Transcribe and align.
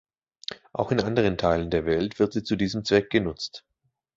Auch 0.73 0.91
in 0.91 0.99
anderen 0.99 1.37
Teilen 1.37 1.69
der 1.69 1.85
Welt 1.85 2.17
wird 2.17 2.33
sie 2.33 2.41
zu 2.43 2.55
diesem 2.55 2.83
Zweck 2.83 3.11
genutzt. 3.11 3.63